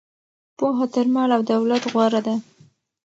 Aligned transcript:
پوهه 0.57 0.85
تر 0.93 1.05
مال 1.13 1.29
او 1.37 1.41
دولت 1.51 1.83
غوره 1.93 2.21
ده. 2.27 2.35